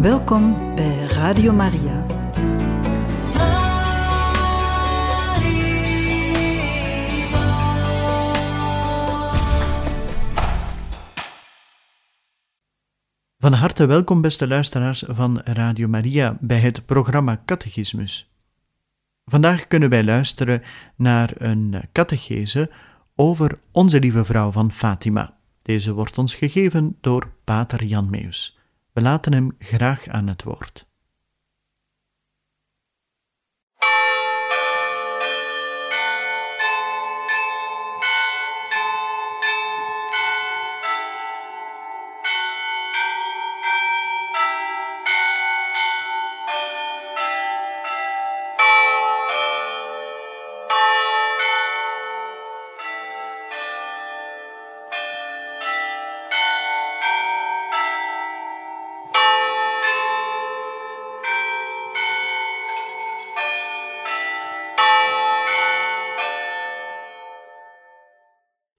[0.00, 2.06] Welkom bij Radio Maria.
[13.38, 18.32] Van harte welkom, beste luisteraars van Radio Maria, bij het programma Catechismus.
[19.24, 20.62] Vandaag kunnen wij luisteren
[20.96, 22.70] naar een catechese
[23.14, 25.38] over Onze Lieve Vrouw van Fatima.
[25.62, 28.59] Deze wordt ons gegeven door Pater Jan Meus.
[28.92, 30.89] We laten hem graag aan het woord.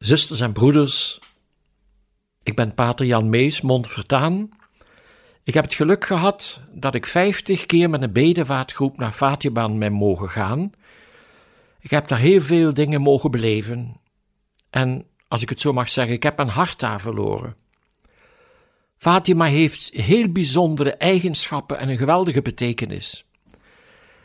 [0.01, 1.19] Zusters en broeders,
[2.43, 4.49] ik ben Pater Jan Mees, Montvertaan.
[5.43, 9.93] Ik heb het geluk gehad dat ik vijftig keer met een bedevaartgroep naar Fatima ben
[9.93, 10.71] mogen gaan.
[11.79, 13.99] Ik heb daar heel veel dingen mogen beleven.
[14.69, 17.55] En als ik het zo mag zeggen, ik heb een hart daar verloren.
[18.97, 23.25] Fatima heeft heel bijzondere eigenschappen en een geweldige betekenis.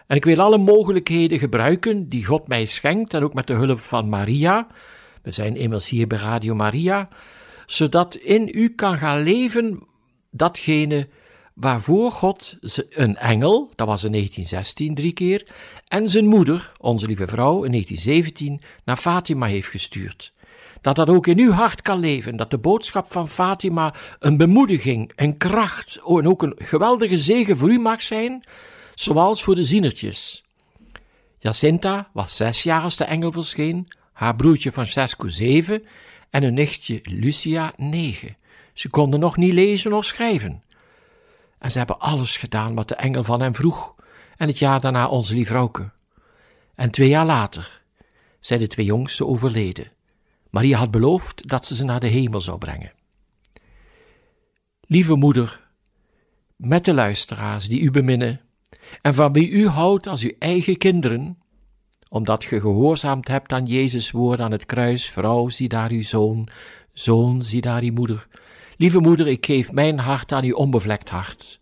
[0.06, 3.80] En ik wil alle mogelijkheden gebruiken die God mij schenkt en ook met de hulp
[3.80, 4.66] van Maria
[5.26, 7.08] we zijn immers hier bij Radio Maria,
[7.66, 9.86] zodat in u kan gaan leven
[10.30, 11.08] datgene
[11.54, 12.56] waarvoor God
[12.90, 15.46] een engel, dat was in 1916 drie keer,
[15.88, 20.32] en zijn moeder, onze lieve vrouw, in 1917 naar Fatima heeft gestuurd.
[20.80, 25.12] Dat dat ook in uw hart kan leven, dat de boodschap van Fatima een bemoediging,
[25.16, 28.40] een kracht en ook een geweldige zegen voor u mag zijn,
[28.94, 30.44] zoals voor de zienertjes.
[31.38, 35.86] Jacinta was zes jaar als de engel verscheen, haar broertje Francesco zeven
[36.30, 38.36] en hun nichtje Lucia negen.
[38.72, 40.62] Ze konden nog niet lezen of schrijven.
[41.58, 43.94] En ze hebben alles gedaan wat de engel van hem vroeg,
[44.36, 45.90] en het jaar daarna onze liefvrouwke.
[46.74, 47.82] En twee jaar later
[48.40, 49.92] zijn de twee jongsten overleden.
[50.50, 52.92] Maria had beloofd dat ze ze naar de hemel zou brengen.
[54.80, 55.68] Lieve moeder,
[56.56, 58.40] met de luisteraars die u beminnen
[59.02, 61.38] en van wie u houdt als uw eigen kinderen,
[62.08, 66.48] omdat ge gehoorzaamd hebt aan Jezus' woord aan het kruis, vrouw, zie daar uw zoon,
[66.92, 68.26] zoon, zie daar uw moeder.
[68.76, 71.58] Lieve moeder, ik geef mijn hart aan uw onbevlekt hart.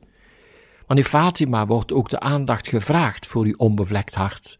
[0.86, 4.58] Want in Fatima wordt ook de aandacht gevraagd voor uw onbevlekt hart,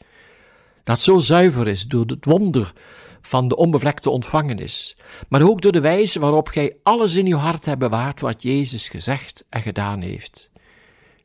[0.85, 2.73] dat zo zuiver is door het wonder
[3.21, 4.97] van de onbevlekte ontvangenis,
[5.29, 8.89] maar ook door de wijze waarop gij alles in uw hart hebt bewaard wat Jezus
[8.89, 10.51] gezegd en gedaan heeft.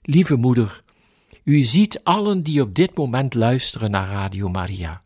[0.02, 0.84] Lieve moeder,
[1.50, 5.02] u ziet allen die op dit moment luisteren naar Radio Maria.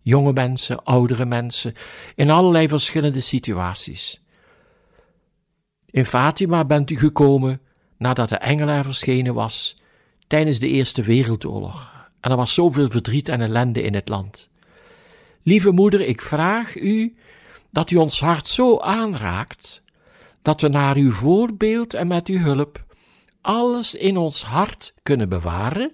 [0.00, 1.74] Jonge mensen, oudere mensen,
[2.14, 4.22] in allerlei verschillende situaties.
[5.90, 7.60] In Fatima bent u gekomen
[7.96, 9.76] nadat de engel er verschenen was
[10.26, 12.08] tijdens de Eerste Wereldoorlog.
[12.20, 14.50] En er was zoveel verdriet en ellende in het land.
[15.42, 17.16] Lieve moeder, ik vraag u
[17.70, 19.82] dat u ons hart zo aanraakt
[20.42, 22.85] dat we naar uw voorbeeld en met uw hulp
[23.46, 25.92] alles in ons hart kunnen bewaren,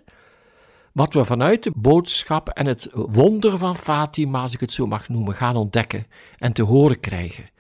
[0.93, 5.09] wat we vanuit de boodschap en het wonder van Fatima, als ik het zo mag
[5.09, 6.07] noemen, gaan ontdekken
[6.39, 7.51] en te horen krijgen.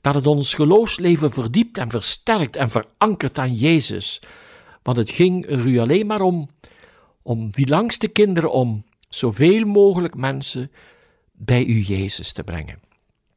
[0.00, 4.22] Dat het ons geloofsleven verdiept en versterkt en verankert aan Jezus.
[4.82, 6.50] Want het ging er u alleen maar om,
[7.22, 10.70] om wie langs de kinderen om, zoveel mogelijk mensen
[11.32, 12.80] bij u Jezus te brengen.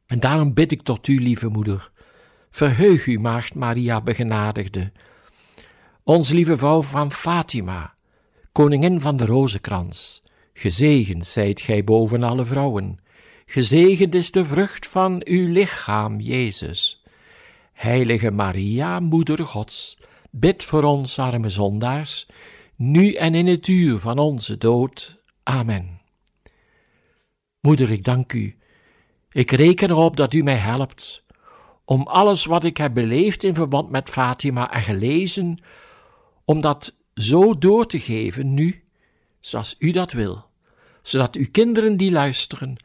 [0.06, 1.90] En daarom bid ik tot u, lieve moeder,
[2.50, 4.92] verheug u, maagd Maria begenadigde,
[6.04, 7.94] onze lieve vrouw van Fatima,
[8.52, 12.98] koningin van de rozenkrans, gezegend zijt gij boven alle vrouwen,
[13.46, 17.02] gezegend is de vrucht van uw lichaam, Jezus.
[17.72, 19.98] Heilige Maria, Moeder Gods,
[20.30, 22.26] bid voor ons arme zondaars,
[22.76, 25.20] nu en in het uur van onze dood.
[25.42, 26.00] Amen.
[27.60, 28.56] Moeder, ik dank u.
[29.30, 31.24] Ik reken erop dat u mij helpt
[31.84, 35.62] om alles wat ik heb beleefd in verband met Fatima en gelezen,
[36.44, 38.84] om dat zo door te geven nu,
[39.40, 40.44] zoals u dat wil,
[41.02, 42.76] zodat uw kinderen die luisteren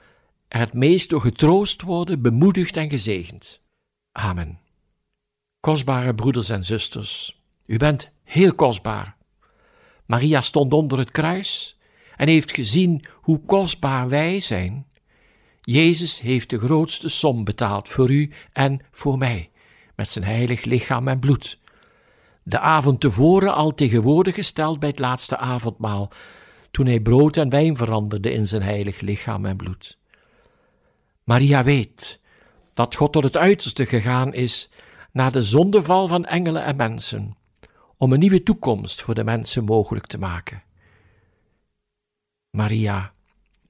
[0.48, 3.62] er het meest door getroost worden, bemoedigd en gezegend.
[4.12, 4.60] Amen.
[5.60, 9.16] Kostbare broeders en zusters, u bent heel kostbaar.
[10.06, 11.78] Maria stond onder het kruis
[12.18, 14.88] en heeft gezien hoe kostbaar wij zijn.
[15.62, 19.50] Jezus heeft de grootste som betaald voor u en voor mij,
[19.96, 21.60] met zijn heilig lichaam en bloed
[22.48, 26.12] de avond tevoren al tegenwoordig gesteld bij het laatste avondmaal,
[26.72, 29.98] toen hij brood en wijn veranderde in zijn heilig lichaam en bloed.
[31.24, 32.20] Maria weet
[32.74, 34.70] dat God tot het uiterste gegaan is
[35.12, 37.38] na de zondeval van engelen en mensen,
[37.98, 40.64] om een nieuwe toekomst voor de mensen mogelijk te maken.
[42.50, 43.12] Maria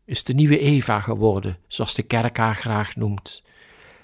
[0.05, 3.43] is de nieuwe Eva geworden, zoals de kerk haar graag noemt.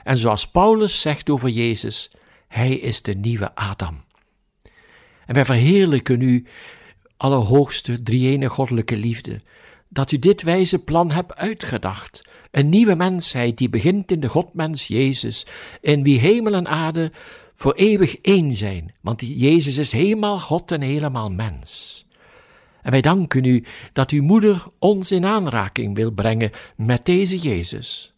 [0.03, 2.11] En zoals Paulus zegt over Jezus,
[2.47, 4.03] hij is de nieuwe Adam.
[5.33, 6.45] En wij verheerlijken u,
[7.17, 9.41] allerhoogste, drie goddelijke liefde,
[9.89, 12.21] dat u dit wijze plan hebt uitgedacht.
[12.51, 15.45] Een nieuwe mensheid die begint in de Godmens Jezus,
[15.81, 17.11] in wie hemel en aarde
[17.55, 22.05] voor eeuwig één zijn, want Jezus is helemaal God en helemaal mens.
[22.81, 23.63] En wij danken u
[23.93, 28.13] dat uw moeder ons in aanraking wil brengen met deze Jezus,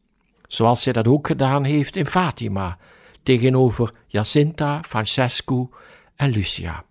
[0.47, 2.77] zoals zij dat ook gedaan heeft in Fatima,
[3.23, 5.69] tegenover Jacinta, Francesco
[6.15, 6.85] en Lucia.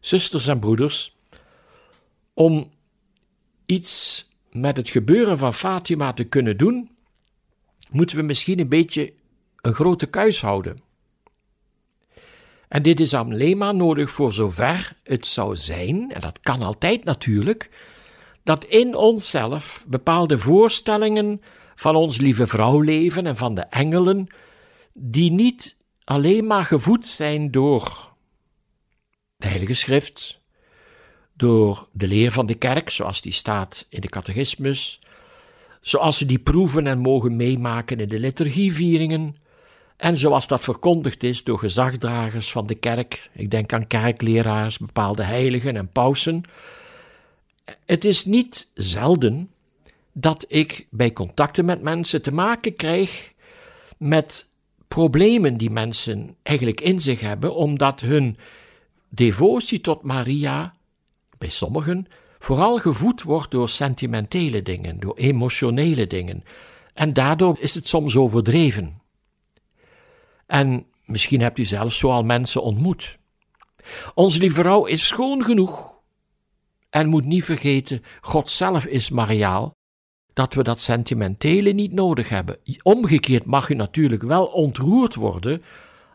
[0.00, 1.16] Zusters en broeders,
[2.34, 2.70] om
[3.66, 6.90] iets met het gebeuren van Fatima te kunnen doen,
[7.90, 9.12] moeten we misschien een beetje
[9.60, 10.82] een grote kuis houden.
[12.68, 17.04] En dit is alleen maar nodig voor zover het zou zijn, en dat kan altijd
[17.04, 17.70] natuurlijk,
[18.42, 21.40] dat in onszelf bepaalde voorstellingen
[21.74, 24.26] van ons lieve vrouw leven en van de engelen,
[24.92, 28.09] die niet alleen maar gevoed zijn door
[29.40, 30.40] de Heilige Schrift,
[31.36, 35.00] door de leer van de kerk, zoals die staat in de catechismus,
[35.80, 39.36] zoals ze die proeven en mogen meemaken in de liturgievieringen,
[39.96, 45.22] en zoals dat verkondigd is door gezagdragers van de kerk, ik denk aan kerkleraars, bepaalde
[45.22, 46.42] heiligen en pausen.
[47.86, 49.50] Het is niet zelden
[50.12, 53.32] dat ik bij contacten met mensen te maken krijg
[53.98, 54.50] met
[54.88, 58.36] problemen die mensen eigenlijk in zich hebben, omdat hun
[59.10, 60.74] devotie tot Maria,
[61.38, 62.06] bij sommigen,
[62.38, 66.44] vooral gevoed wordt door sentimentele dingen, door emotionele dingen.
[66.94, 69.00] En daardoor is het soms overdreven.
[70.46, 73.18] En misschien hebt u zelfs zo al mensen ontmoet.
[74.14, 75.98] Onze lieve vrouw is schoon genoeg.
[76.90, 79.74] En moet niet vergeten, God zelf is mariaal,
[80.32, 82.58] dat we dat sentimentele niet nodig hebben.
[82.82, 85.62] Omgekeerd mag u natuurlijk wel ontroerd worden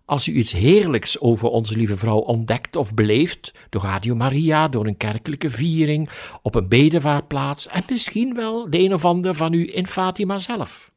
[0.06, 4.86] als u iets heerlijks over onze lieve vrouw ontdekt of beleeft, door Radio Maria, door
[4.86, 6.10] een kerkelijke viering,
[6.42, 10.92] op een bedevaartplaats en misschien wel de een of ander van u in Fatima zelf.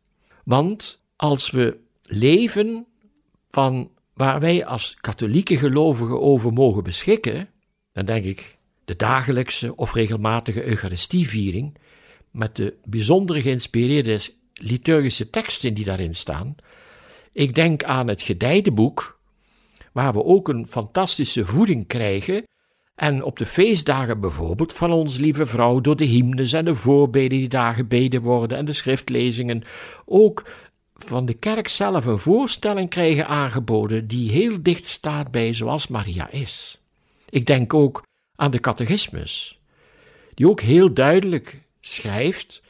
[0.44, 2.87] Want als we leven
[3.50, 7.49] van waar wij als katholieke gelovigen over mogen beschikken,
[7.93, 11.76] dan denk ik de dagelijkse of regelmatige Eucharistieviering,
[12.31, 14.20] met de bijzonder geïnspireerde
[14.52, 16.54] liturgische teksten die daarin staan.
[17.32, 19.19] Ik denk aan het Gedijdenboek,
[19.92, 22.46] waar we ook een fantastische voeding krijgen.
[22.94, 27.38] En op de feestdagen bijvoorbeeld van ons lieve vrouw door de hymnes en de voorbeden
[27.38, 29.62] die daar gebeden worden en de schriftlezingen
[30.04, 30.42] ook
[30.94, 36.30] van de kerk zelf een voorstelling krijgen aangeboden die heel dicht staat bij zoals Maria
[36.30, 36.80] is.
[37.28, 38.02] Ik denk ook
[38.36, 39.58] aan de catechismus,
[40.34, 42.62] die ook heel duidelijk schrijft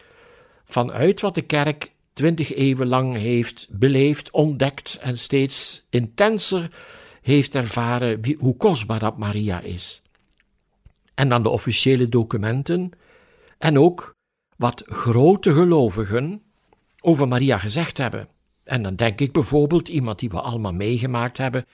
[0.64, 6.70] vanuit wat de kerk twintig eeuwen lang heeft beleefd, ontdekt en steeds intenser
[7.22, 10.03] heeft ervaren hoe kostbaar dat Maria is.
[11.15, 12.91] En dan de officiële documenten
[13.58, 14.15] en ook
[14.56, 16.43] wat grote gelovigen
[17.01, 18.29] over Maria gezegd hebben.
[18.65, 21.67] En dan denk ik bijvoorbeeld iemand die we allemaal meegemaakt hebben,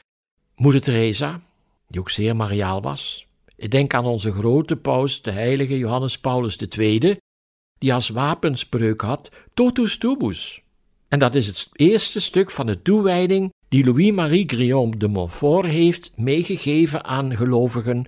[0.57, 1.41] Moeder Teresa,
[1.89, 3.27] die ook zeer mariaal was.
[3.57, 7.19] Ik denk aan onze grote paus, de heilige Johannes Paulus II,
[7.85, 10.63] die als wapenspreuk had totus tubus.
[11.09, 16.13] En dat is het eerste stuk van de toewijding die Louis-Marie Guillaume de Montfort heeft
[16.17, 18.05] meegegeven aan gelovigen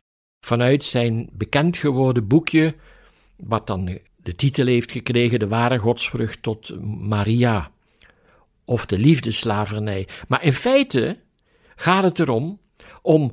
[0.46, 2.74] vanuit zijn bekend geworden boekje,
[3.36, 7.70] wat dan de titel heeft gekregen De ware godsvrucht tot Maria,
[8.64, 10.08] of de liefdeslavernij.
[10.28, 11.18] Maar in feite
[11.74, 12.58] gaat het erom
[13.02, 13.32] om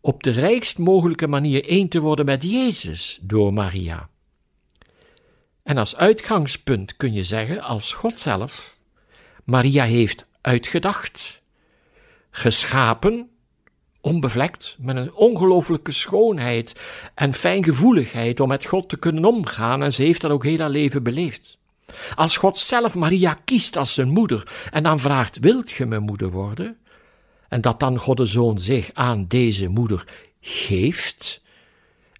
[0.00, 4.08] op de rijkst mogelijke manier één te worden met Jezus door Maria.
[5.68, 8.76] En als uitgangspunt kun je zeggen, als God zelf,
[9.44, 11.40] Maria heeft uitgedacht,
[12.30, 13.28] geschapen
[14.00, 16.80] onbevlekt, met een ongelooflijke schoonheid
[17.14, 20.70] en fijngevoeligheid om met God te kunnen omgaan en ze heeft dat ook heel haar
[20.70, 21.58] leven beleefd.
[22.14, 26.30] Als God zelf Maria kiest als zijn moeder en dan vraagt, wilt je mijn moeder
[26.30, 26.76] worden?
[27.48, 30.04] En dat dan God de Zoon zich aan deze moeder
[30.40, 31.42] geeft,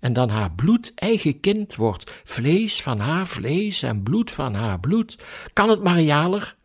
[0.01, 4.81] en dan haar bloed eigen kind wordt, vlees van haar vlees en bloed van haar
[4.81, 5.19] bloed,
[5.53, 6.57] kan het marialer?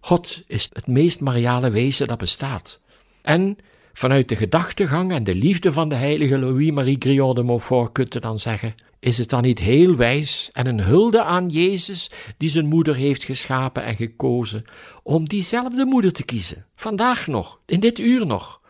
[0.00, 2.80] God is het meest mariale wezen dat bestaat.
[3.22, 3.58] En
[3.92, 8.18] Vanuit de gedachtegang en de liefde van de heilige Louis-Marie Griot de Montfort kunt u
[8.18, 12.66] dan zeggen: is het dan niet heel wijs en een hulde aan Jezus, die zijn
[12.66, 14.64] moeder heeft geschapen en gekozen,
[15.02, 18.60] om diezelfde moeder te kiezen, vandaag nog, in dit uur nog?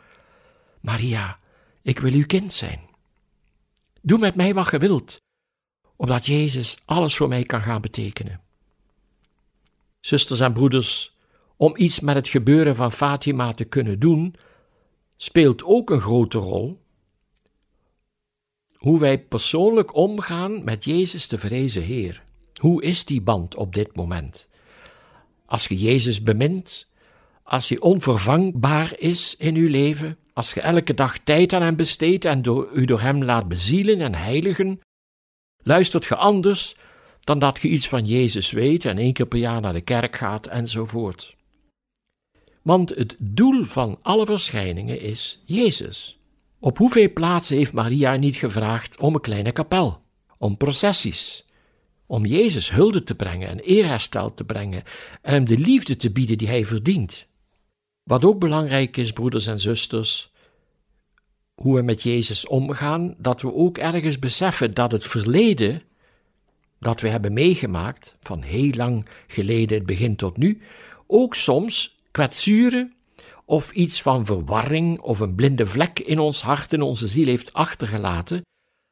[0.80, 1.38] Maria,
[1.82, 2.80] ik wil uw kind zijn.
[4.02, 5.20] Doe met mij wat je wilt,
[5.96, 8.40] opdat Jezus alles voor mij kan gaan betekenen.
[10.00, 11.16] Zusters en broeders,
[11.56, 14.34] om iets met het gebeuren van Fatima te kunnen doen,
[15.16, 16.80] speelt ook een grote rol
[18.82, 22.22] hoe wij persoonlijk omgaan met Jezus de vrezen Heer.
[22.60, 24.48] Hoe is die band op dit moment?
[25.46, 26.88] Als je Jezus bemint,
[27.42, 32.24] als hij onvervangbaar is in uw leven, als je elke dag tijd aan hem besteedt
[32.24, 32.42] en
[32.74, 34.80] u door hem laat bezielen en heiligen,
[35.62, 36.76] luistert je anders
[37.20, 40.16] dan dat je iets van Jezus weet en één keer per jaar naar de kerk
[40.16, 41.36] gaat enzovoort.
[42.62, 46.18] Want het doel van alle verschijningen is Jezus.
[46.58, 50.00] Op hoeveel plaatsen heeft Maria niet gevraagd om een kleine kapel,
[50.38, 51.44] om processies,
[52.06, 54.82] om Jezus hulde te brengen en eerherstel te brengen
[55.22, 57.26] en hem de liefde te bieden die hij verdient?
[58.02, 60.32] Wat ook belangrijk is, broeders en zusters,
[61.54, 65.82] hoe we met Jezus omgaan, dat we ook ergens beseffen dat het verleden
[66.78, 70.62] dat we hebben meegemaakt, van heel lang geleden, het begin tot nu,
[71.06, 72.94] ook soms kwetsuren
[73.44, 77.52] of iets van verwarring of een blinde vlek in ons hart en onze ziel heeft
[77.52, 78.42] achtergelaten,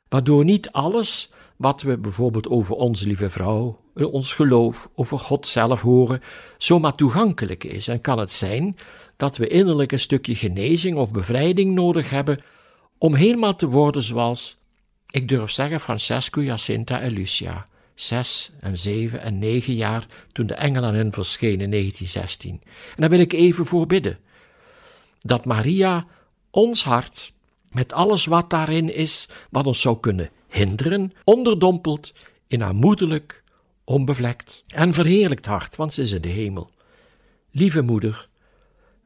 [0.09, 5.81] waardoor niet alles wat we bijvoorbeeld over onze lieve vrouw, ons geloof, over God zelf
[5.81, 6.23] horen,
[6.59, 7.89] zomaar toegankelijk is.
[7.89, 8.77] En kan het zijn
[9.17, 12.43] dat we innerlijk een stukje genezing of bevrijding nodig hebben
[12.99, 14.57] om helemaal te worden zoals,
[15.11, 20.55] ik durf zeggen, Francesco, Jacinta en Lucia, zes en zeven en negen jaar toen de
[20.55, 22.61] engel aan hen verscheen in 1916.
[22.95, 24.19] En daar wil ik even voor bidden
[25.19, 26.07] dat Maria
[26.51, 27.33] ons hart,
[27.71, 32.15] met alles wat daarin is, wat ons zou kunnen hinderen, onderdompelt
[32.47, 33.43] in haar moederlijk,
[33.85, 36.71] onbevlekt en verheerlijkt hart, want ze is in de hemel.
[37.51, 38.29] Lieve moeder,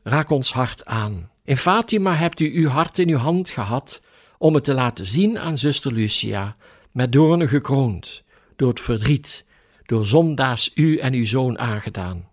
[0.02, 1.30] raak ons hart aan.
[1.44, 4.02] In Fatima hebt u uw hart in uw hand gehad
[4.38, 6.56] om het te laten zien aan zuster Lucia,
[6.90, 8.22] met doornen gekroond,
[8.56, 9.44] door het verdriet,
[9.86, 12.28] door zondaars u en uw zoon aangedaan.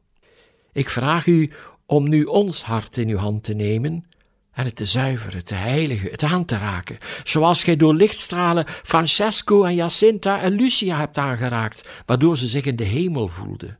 [0.74, 1.52] Ik vraag u
[1.86, 4.06] om nu ons hart in uw hand te nemen
[4.54, 9.64] en het te zuiveren, te heiligen, het aan te raken, zoals gij door lichtstralen Francesco
[9.64, 13.80] en Jacinta en Lucia hebt aangeraakt, waardoor ze zich in de hemel voelden.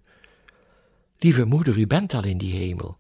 [1.20, 2.98] Lieve moeder, u bent al in die hemel,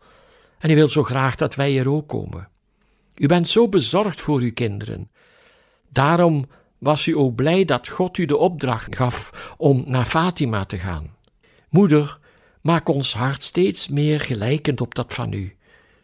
[0.60, 2.48] en u wilt zo graag dat wij er ook komen.
[3.16, 5.12] U bent zo bezorgd voor uw kinderen.
[5.90, 10.78] Daarom was u ook blij dat God u de opdracht gaf om naar Fatima te
[10.78, 11.16] gaan.
[11.70, 12.20] Moeder,
[12.62, 15.56] Maak ons hart steeds meer gelijkend op dat van u.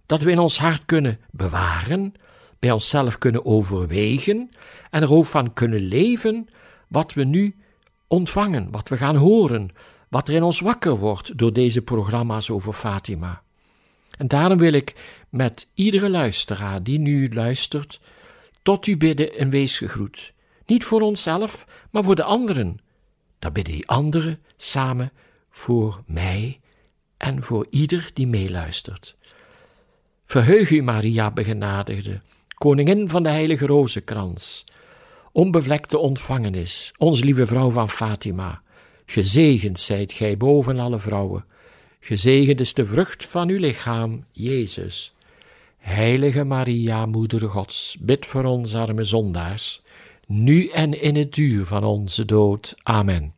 [0.07, 2.13] Dat we in ons hart kunnen bewaren,
[2.59, 4.49] bij onszelf kunnen overwegen
[4.89, 6.47] en er ook van kunnen leven
[6.87, 7.55] wat we nu
[8.07, 9.69] ontvangen, wat we gaan horen,
[10.09, 13.41] wat er in ons wakker wordt door deze programma's over Fatima.
[14.17, 14.95] En daarom wil ik
[15.29, 17.99] met iedere luisteraar die nu luistert,
[18.61, 20.33] tot u bidden en wees gegroet.
[20.65, 22.77] Niet voor onszelf, maar voor de anderen.
[23.39, 25.11] Dan bidden die anderen samen
[25.49, 26.59] voor mij
[27.17, 29.17] en voor ieder die meeluistert.
[30.27, 32.21] Verheug u, Maria begenadigde,
[32.55, 34.65] koningin van de heilige rozenkrans,
[35.31, 38.61] onbevlekte ontvangenis, ons lieve vrouw van Fatima,
[39.05, 41.45] gezegend zijt gij boven alle vrouwen,
[41.99, 45.13] gezegend is de vrucht van uw lichaam, Jezus.
[45.77, 49.81] Heilige Maria, Moeder Gods, bid voor ons arme zondaars,
[50.25, 52.75] nu en in het uur van onze dood.
[52.83, 53.36] Amen.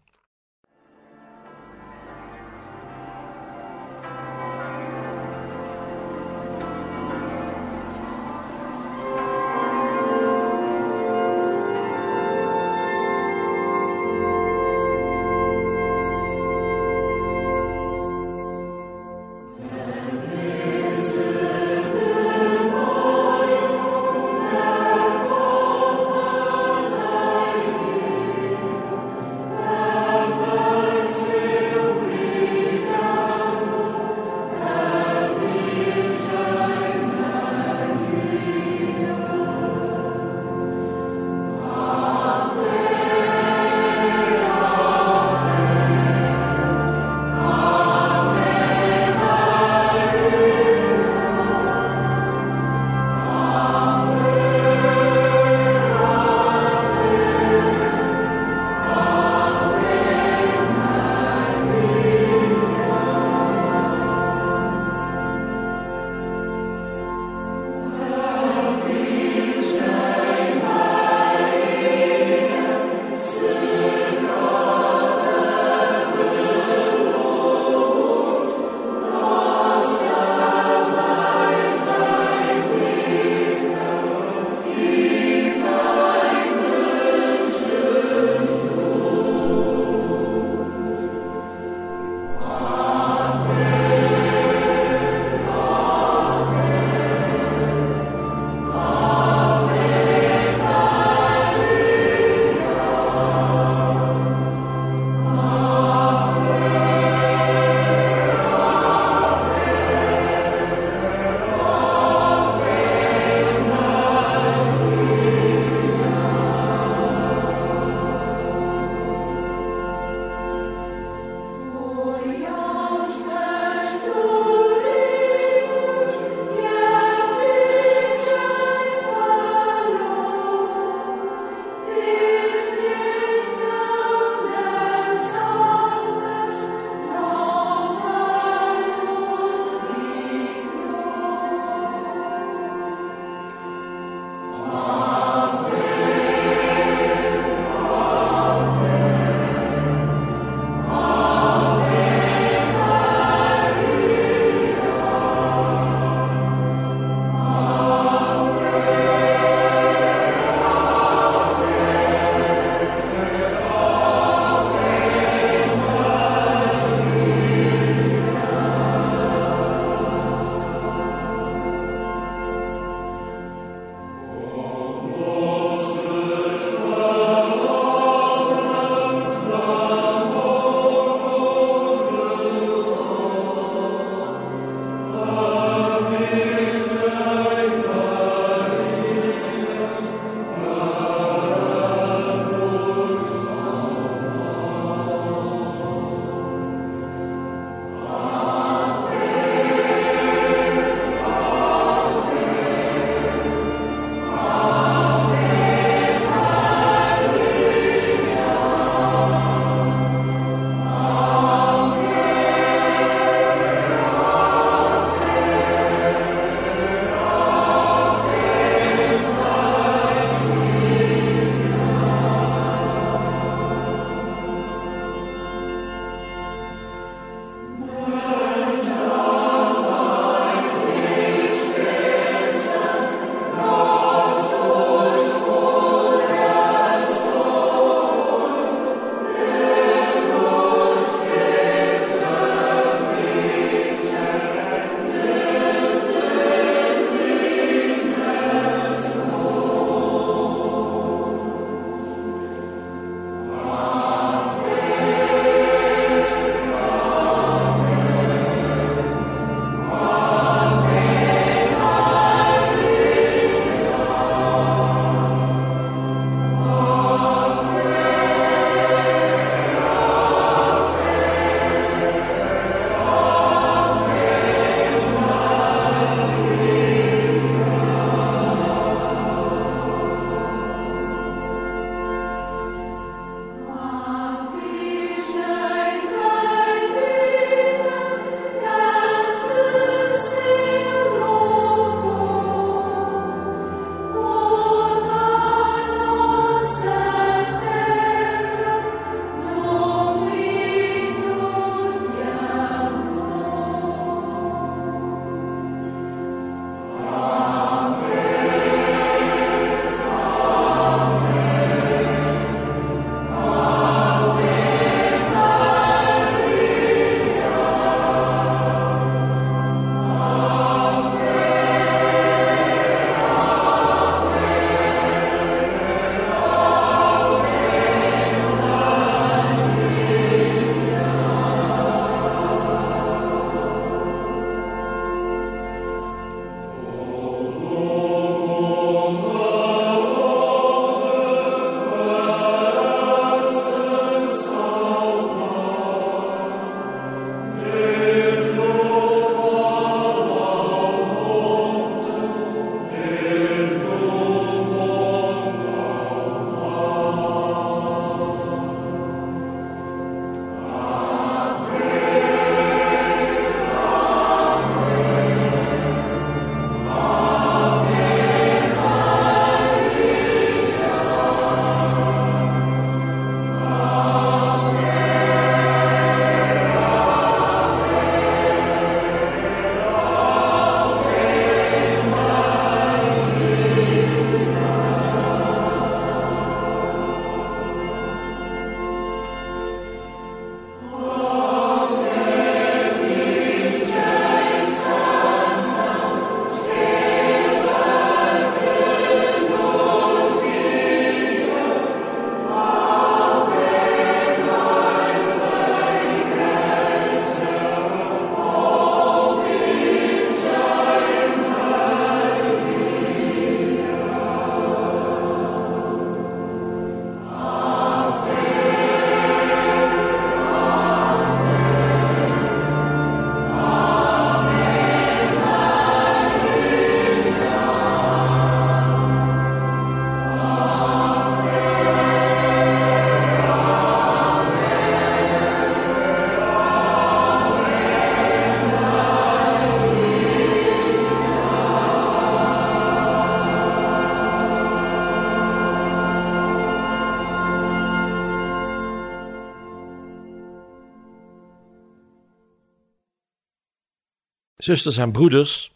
[454.69, 455.71] Zusters en broeders,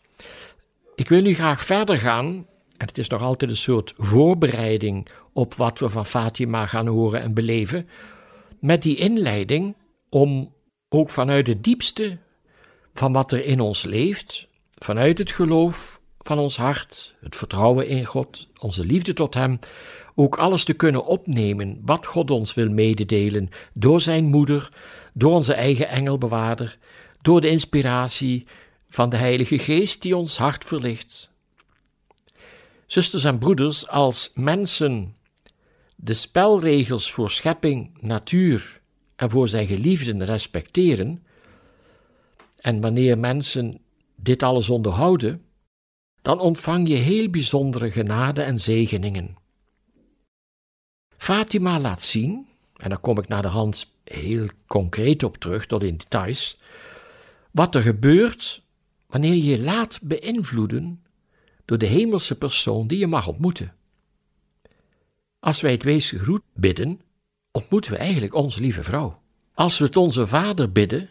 [0.95, 2.25] ik wil nu graag verder gaan,
[2.77, 7.21] en het is nog altijd een soort voorbereiding op wat we van Fatima gaan horen
[7.21, 7.88] en beleven,
[8.60, 9.75] met die inleiding
[10.10, 10.53] om
[10.89, 12.17] ook vanuit het diepste
[12.93, 14.47] van wat er in ons leeft,
[14.79, 19.60] vanuit het geloof van ons hart, het vertrouwen in God, onze liefde tot Hem,
[20.15, 24.71] ook alles te kunnen opnemen wat God ons wil mededelen door Zijn moeder,
[25.13, 26.77] door onze eigen engelbewaarder,
[27.21, 28.45] door de inspiratie
[28.93, 31.29] van de Heilige Geest die ons hart verlicht.
[32.86, 35.15] Zusters en broeders, als mensen
[35.95, 38.82] de spelregels voor schepping, natuur
[39.15, 41.23] en voor zijn geliefden respecteren,
[42.58, 43.79] en wanneer mensen
[44.15, 45.45] dit alles onderhouden,
[46.21, 49.36] dan ontvang je heel bijzondere genade en zegeningen.
[51.17, 55.84] Fatima laat zien, en daar kom ik naar de hand heel concreet op terug, tot
[55.84, 56.58] in details,
[57.51, 58.62] wat er gebeurt
[59.13, 61.04] wanneer je je laat beïnvloeden
[61.65, 63.73] door de hemelse persoon die je mag ontmoeten.
[65.39, 67.02] Als wij het weesgegroet bidden,
[67.52, 69.21] ontmoeten we eigenlijk onze lieve vrouw.
[69.54, 71.10] Als we het onze vader bidden,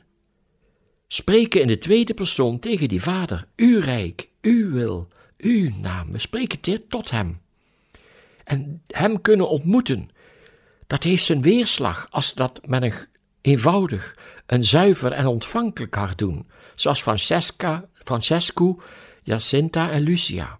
[1.07, 6.12] spreken in de tweede persoon tegen die vader, uw rijk, uw wil, uw naam.
[6.12, 7.41] We spreken dit tot hem.
[8.45, 10.09] En hem kunnen ontmoeten,
[10.87, 12.95] dat heeft zijn weerslag als dat met een
[13.41, 18.79] eenvoudig, een zuiver en ontvankelijk hart doen, zoals Francesca, Francesco,
[19.23, 20.59] Jacinta en Lucia.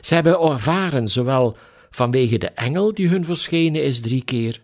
[0.00, 1.56] Ze hebben ervaren, zowel
[1.90, 4.60] vanwege de engel die hun verschenen is drie keer,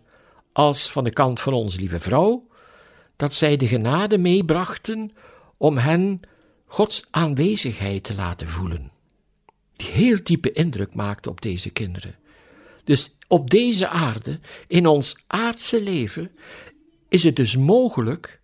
[0.51, 2.47] als van de kant van onze lieve vrouw,
[3.15, 5.11] dat zij de genade meebrachten
[5.57, 6.21] om hen
[6.65, 8.91] Gods aanwezigheid te laten voelen,
[9.73, 12.15] die heel diepe indruk maakte op deze kinderen.
[12.83, 16.31] Dus op deze aarde, in ons aardse leven,
[17.09, 18.39] is het dus mogelijk,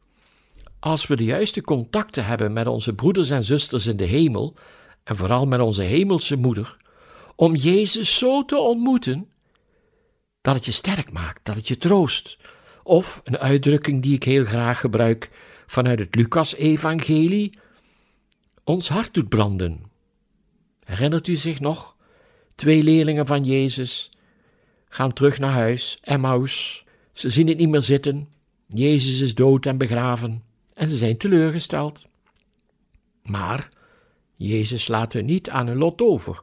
[0.82, 4.56] als we de juiste contacten hebben met onze broeders en zusters in de hemel,
[5.04, 6.78] en vooral met onze hemelse moeder,
[7.36, 9.30] om Jezus zo te ontmoeten
[10.42, 12.38] dat het je sterk maakt, dat het je troost.
[12.84, 15.30] Of een uitdrukking die ik heel graag gebruik
[15.68, 17.58] vanuit het Lucas-evangelie,
[18.64, 19.84] ons hart doet branden.
[20.84, 21.96] Herinnert u zich nog?
[22.56, 24.12] Twee leerlingen van Jezus
[24.90, 26.84] gaan terug naar huis, Emmaus.
[27.14, 28.28] Ze zien het niet meer zitten.
[28.68, 30.44] Jezus is dood en begraven
[30.82, 32.08] en ze zijn teleurgesteld.
[33.24, 33.68] Maar
[34.36, 36.42] Jezus laat hen niet aan hun lot over.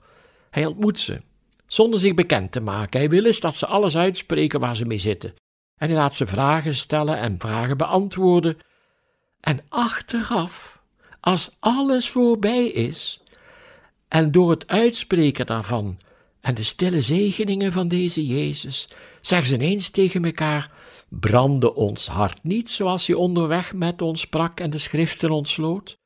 [0.50, 1.20] Hij ontmoet ze,
[1.66, 3.00] zonder zich bekend te maken.
[3.00, 5.34] Hij wil eens dat ze alles uitspreken waar ze mee zitten.
[5.76, 8.58] En hij laat ze vragen stellen en vragen beantwoorden.
[9.40, 10.82] En achteraf,
[11.20, 13.22] als alles voorbij is,
[14.08, 15.98] en door het uitspreken daarvan
[16.40, 18.88] en de stille zegeningen van deze Jezus,
[19.20, 20.70] zeggen ze ineens tegen elkaar:
[21.08, 25.96] brandde ons hart niet zoals hij onderweg met ons sprak en de schriften ontsloot?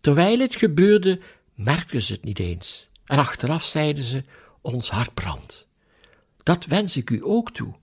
[0.00, 1.20] Terwijl het gebeurde,
[1.54, 2.88] merkten ze het niet eens.
[3.04, 4.22] En achteraf zeiden ze:
[4.60, 5.68] ons hart brandt.
[6.42, 7.74] Dat wens ik u ook toe.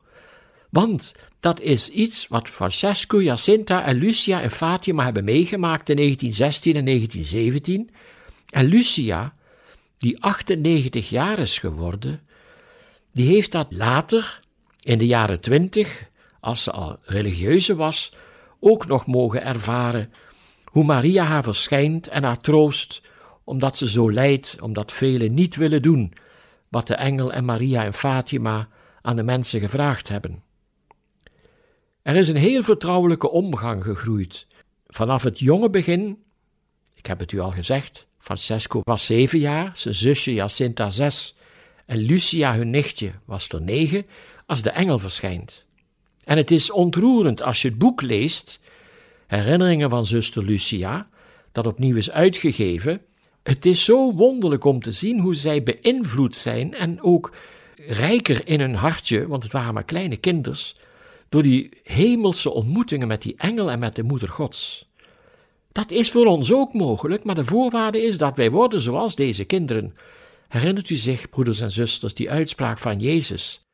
[0.69, 6.75] Want dat is iets wat Francesco, Jacinta en Lucia en Fatima hebben meegemaakt in 1916
[6.75, 7.89] en 1917.
[8.49, 9.33] En Lucia,
[9.97, 12.21] die 98 jaar is geworden,
[13.13, 14.39] die heeft dat later,
[14.79, 18.13] in de jaren 20, als ze al religieuze was,
[18.59, 20.13] ook nog mogen ervaren
[20.63, 23.01] hoe Maria haar verschijnt en haar troost,
[23.43, 26.13] omdat ze zo lijdt, omdat velen niet willen doen
[26.69, 28.67] wat de engel en Maria en Fatima
[29.01, 30.43] aan de mensen gevraagd hebben.
[32.01, 34.47] Er is een heel vertrouwelijke omgang gegroeid.
[34.87, 36.23] Vanaf het jonge begin,
[36.93, 41.35] ik heb het u al gezegd, Francesco was zeven jaar, zijn zusje Jacinta zes
[41.85, 44.05] en Lucia, hun nichtje, was er negen,
[44.45, 45.66] als de engel verschijnt.
[46.27, 48.59] En het is ontroerend als je het boek leest,
[49.27, 51.09] Herinneringen van zuster Lucia,
[51.51, 53.01] dat opnieuw is uitgegeven.
[53.43, 57.33] Het is zo wonderlijk om te zien hoe zij beïnvloed zijn en ook
[57.75, 60.75] rijker in hun hartje, want het waren maar kleine kinders,
[61.29, 64.89] door die hemelse ontmoetingen met die engel en met de moeder Gods.
[65.71, 69.43] Dat is voor ons ook mogelijk, maar de voorwaarde is dat wij worden zoals deze
[69.43, 69.95] kinderen.
[70.47, 73.66] Herinnert u zich, broeders en zusters, die uitspraak van Jezus?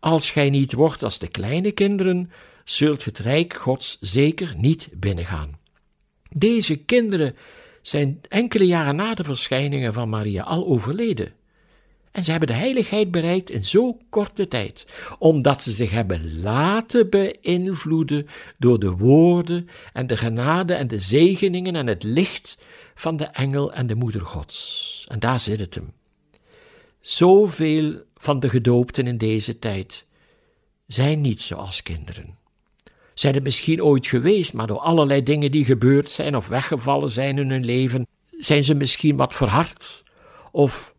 [0.00, 2.30] Als gij niet wordt als de kleine kinderen,
[2.64, 5.58] zult het rijk Gods zeker niet binnengaan.
[6.30, 7.36] Deze kinderen
[7.82, 11.32] zijn enkele jaren na de verschijningen van Maria al overleden.
[12.16, 14.86] En ze hebben de heiligheid bereikt in zo korte tijd,
[15.18, 18.26] omdat ze zich hebben laten beïnvloeden
[18.58, 22.58] door de woorden en de genade en de zegeningen en het licht
[22.94, 25.04] van de engel en de moeder Gods.
[25.08, 25.92] En daar zit het hem.
[27.00, 30.04] Zoveel van de gedoopten in deze tijd
[30.86, 32.36] zijn niet zoals kinderen.
[33.14, 37.38] zijn het misschien ooit geweest, maar door allerlei dingen die gebeurd zijn of weggevallen zijn
[37.38, 40.02] in hun leven, zijn ze misschien wat verhard?
[40.50, 40.94] Of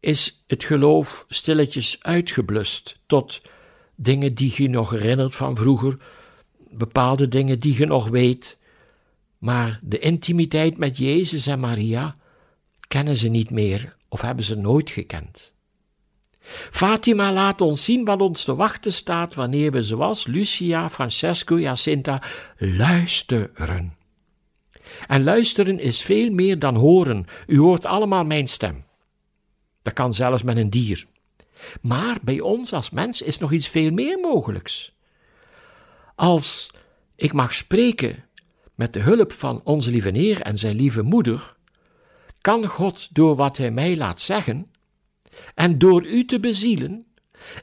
[0.00, 3.40] is het geloof stilletjes uitgeblust tot
[3.94, 5.96] dingen die je nog herinnert van vroeger,
[6.70, 8.58] bepaalde dingen die je nog weet,
[9.38, 12.16] maar de intimiteit met Jezus en Maria
[12.88, 15.54] kennen ze niet meer of hebben ze nooit gekend.
[16.70, 22.22] Fatima laat ons zien wat ons te wachten staat wanneer we zoals Lucia, Francesco, Jacinta
[22.58, 23.96] luisteren.
[25.06, 27.26] En luisteren is veel meer dan horen.
[27.46, 28.84] U hoort allemaal mijn stem.
[29.82, 31.06] Dat kan zelfs met een dier.
[31.80, 34.92] Maar bij ons als mens is nog iets veel meer mogelijks.
[36.14, 36.70] Als
[37.16, 38.24] ik mag spreken
[38.74, 41.54] met de hulp van onze lieve Heer en zijn lieve moeder,
[42.40, 44.70] kan God door wat Hij mij laat zeggen
[45.54, 47.06] en door u te bezielen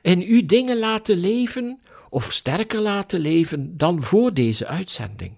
[0.01, 5.31] en u dingen laten leven of sterker laten leven dan voor deze uitzending.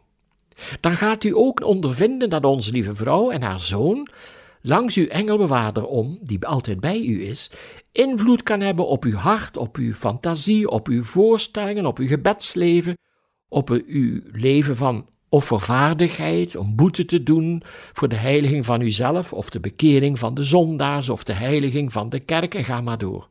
[0.80, 4.10] Dan gaat u ook ondervinden dat onze lieve vrouw en haar zoon
[4.62, 7.52] langs uw engelbewaarder om, die altijd bij u is,
[7.92, 12.98] invloed kan hebben op uw hart, op uw fantasie, op uw voorstellingen, op uw gebedsleven,
[13.50, 19.50] op uw leven van offervaardigheid om boete te doen voor de heiliging van uzelf, of
[19.50, 23.28] de bekering van de zondaars, of de heiliging van de kerk, en ga maar door.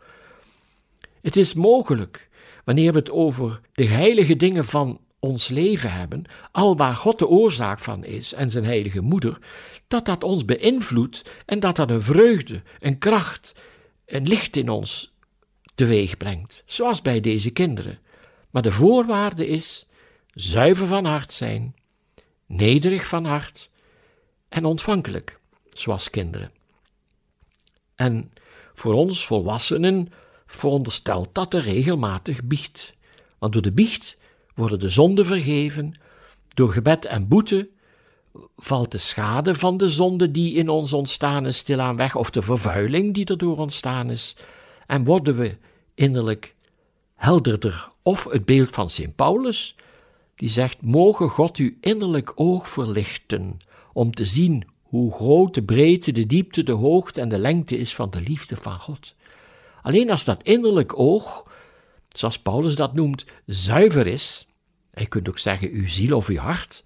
[1.23, 2.29] Het is mogelijk,
[2.65, 7.29] wanneer we het over de heilige dingen van ons leven hebben, al waar God de
[7.29, 9.39] oorzaak van is en zijn heilige moeder,
[9.89, 13.63] dat dat ons beïnvloedt en dat dat een vreugde, een kracht,
[14.07, 15.15] een licht in ons
[15.75, 17.99] teweeg brengt, zoals bij deze kinderen.
[18.51, 19.87] Maar de voorwaarde is
[20.35, 21.75] zuiver van hart zijn,
[22.57, 23.71] nederig van hart
[24.49, 25.39] en ontvankelijk,
[25.71, 26.51] zoals kinderen.
[27.95, 28.33] En
[28.75, 30.13] voor ons volwassenen
[30.47, 32.95] veronderstelt dat er regelmatig biecht.
[33.39, 34.17] Want door de biecht
[34.55, 35.95] worden de zonden vergeven,
[36.49, 37.69] door gebed en boete
[38.57, 42.43] valt de schade van de zonde die in ons ontstaan is stilaan weg, of de
[42.43, 44.37] vervuiling die erdoor ontstaan is,
[44.87, 45.57] en worden we
[45.95, 46.55] innerlijk
[47.15, 47.89] helderder.
[48.03, 49.77] Of het beeld van Sint Paulus,
[50.37, 53.59] die zegt: Mogen God uw innerlijk oog verlichten,
[53.93, 57.95] om te zien hoe groot de breedte, de diepte, de hoogte en de lengte is
[57.95, 59.15] van de liefde van God.
[59.83, 61.47] Alleen als dat innerlijk oog,
[62.09, 64.47] zoals Paulus dat noemt, zuiver is,
[64.91, 66.85] en je kunt ook zeggen uw ziel of uw hart,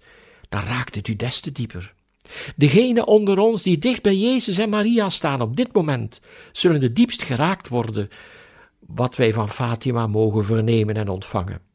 [0.49, 1.93] dan raakt het u des te dieper.
[2.55, 6.95] Degenen onder ons die dicht bij Jezus en Maria staan op dit moment, zullen het
[6.95, 8.09] diepst geraakt worden
[8.79, 11.68] wat wij van Fatima mogen vernemen en ontvangen.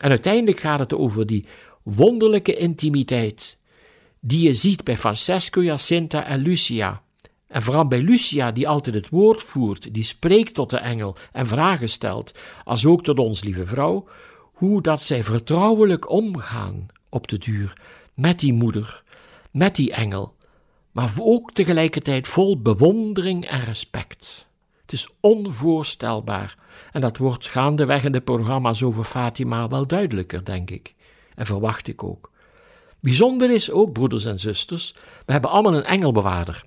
[0.00, 1.46] En uiteindelijk gaat het over die
[1.82, 3.58] wonderlijke intimiteit
[4.20, 7.02] die je ziet bij Francesco, Jacinta en Lucia.
[7.46, 11.46] En vooral bij Lucia, die altijd het woord voert, die spreekt tot de engel en
[11.46, 14.08] vragen stelt, als ook tot ons lieve vrouw,
[14.52, 17.80] hoe dat zij vertrouwelijk omgaan op de duur
[18.14, 19.02] met die moeder,
[19.50, 20.34] met die engel,
[20.90, 24.46] maar ook tegelijkertijd vol bewondering en respect.
[24.90, 26.56] Het is onvoorstelbaar
[26.92, 30.94] en dat wordt gaandeweg in de programma's over Fatima wel duidelijker, denk ik.
[31.34, 32.30] En verwacht ik ook.
[33.00, 34.94] Bijzonder is ook, broeders en zusters,
[35.26, 36.64] we hebben allemaal een engelbewaarder.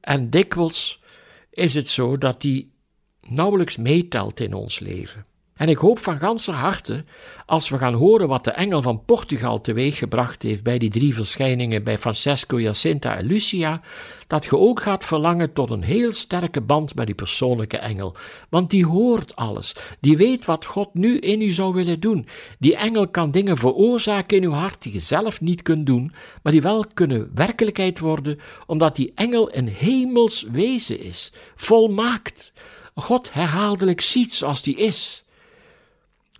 [0.00, 1.02] En dikwijls
[1.50, 2.72] is het zo dat die
[3.20, 5.26] nauwelijks meetelt in ons leven.
[5.56, 7.04] En ik hoop van ganser harte,
[7.46, 11.84] als we gaan horen wat de engel van Portugal teweeggebracht heeft bij die drie verschijningen
[11.84, 13.80] bij Francesco, Jacinta en Lucia,
[14.26, 18.16] dat je ook gaat verlangen tot een heel sterke band met die persoonlijke engel.
[18.48, 22.26] Want die hoort alles, die weet wat God nu in u zou willen doen.
[22.58, 26.12] Die engel kan dingen veroorzaken in uw hart die je zelf niet kunt doen,
[26.42, 32.52] maar die wel kunnen werkelijkheid worden, omdat die engel een hemels wezen is, volmaakt.
[32.94, 35.24] God herhaaldelijk ziet zoals die is.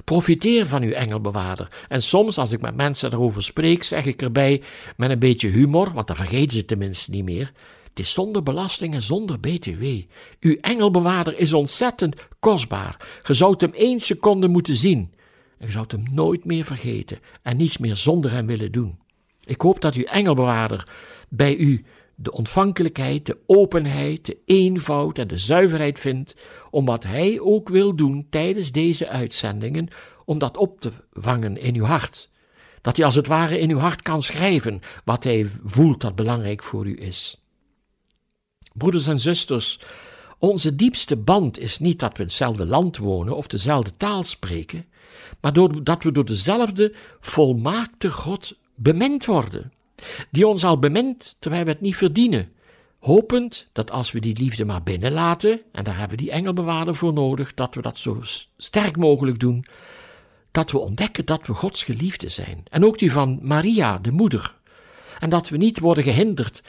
[0.04, 1.68] Profiteer van uw engelbewaarder.
[1.88, 4.62] En soms, als ik met mensen erover spreek, zeg ik erbij
[4.96, 7.52] met een beetje humor, want dan vergeten ze tenminste niet meer.
[7.88, 9.84] Het is zonder belasting en zonder BTW.
[10.40, 13.20] Uw engelbewaarder is ontzettend kostbaar.
[13.26, 15.12] Je zou hem één seconde moeten zien.
[15.58, 18.98] En je zou hem nooit meer vergeten en niets meer zonder hem willen doen.
[19.44, 20.88] Ik hoop dat uw engelbewaarder
[21.28, 21.84] bij u
[22.22, 26.36] de ontvankelijkheid, de openheid, de eenvoud en de zuiverheid vindt
[26.70, 29.88] om wat hij ook wil doen tijdens deze uitzendingen,
[30.24, 32.30] om dat op te vangen in uw hart.
[32.80, 36.62] Dat hij als het ware in uw hart kan schrijven wat hij voelt dat belangrijk
[36.62, 37.40] voor u is.
[38.72, 39.78] Broeders en zusters,
[40.38, 44.86] onze diepste band is niet dat we hetzelfde land wonen of dezelfde taal spreken,
[45.40, 49.72] maar dat we door dezelfde volmaakte God bemind worden
[50.30, 52.52] die ons al bemint terwijl we het niet verdienen,
[52.98, 57.12] hopend dat als we die liefde maar binnenlaten, en daar hebben we die engelbewaarder voor
[57.12, 58.20] nodig, dat we dat zo
[58.56, 59.64] sterk mogelijk doen,
[60.50, 62.62] dat we ontdekken dat we Gods geliefde zijn.
[62.70, 64.54] En ook die van Maria, de moeder.
[65.18, 66.62] En dat we niet worden gehinderd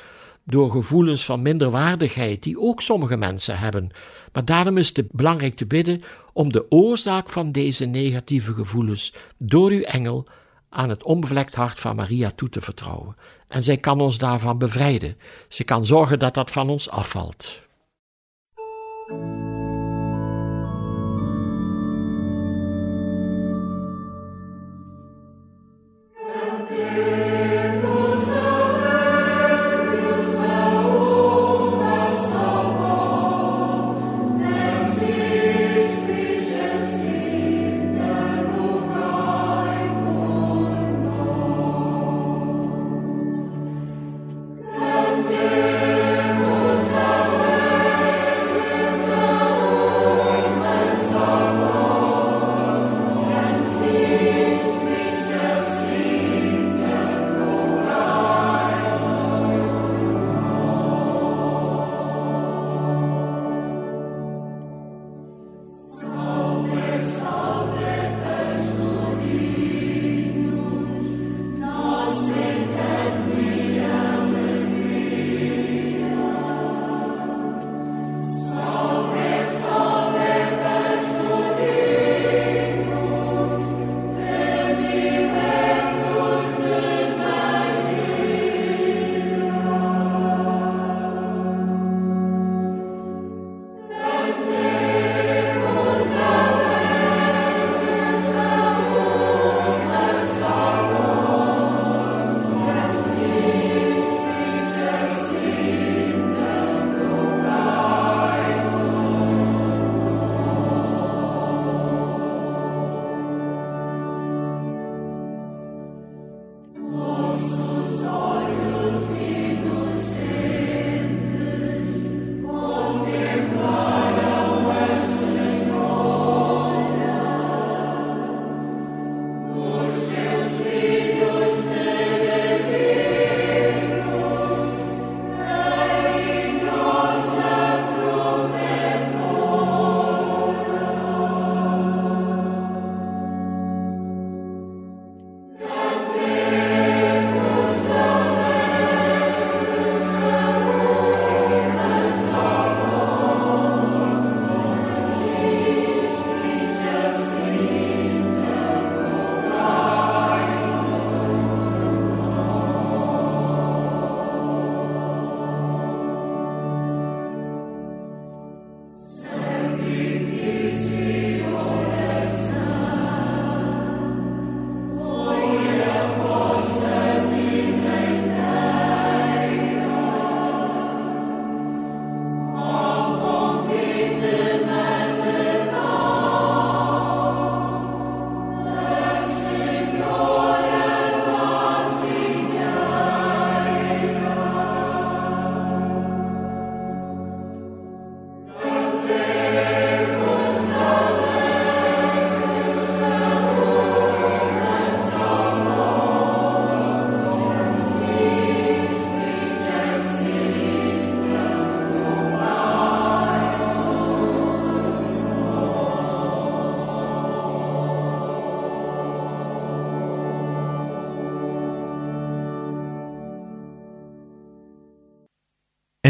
[0.44, 3.92] door gevoelens van minderwaardigheid, die ook sommige mensen hebben.
[4.34, 6.02] Maar daarom is het belangrijk te bidden
[6.34, 10.28] om de oorzaak van deze negatieve gevoelens door uw engel
[10.74, 13.16] aan het onbevlekt hart van Maria toe te vertrouwen.
[13.48, 15.18] En zij kan ons daarvan bevrijden.
[15.48, 17.62] Ze kan zorgen dat dat van ons afvalt.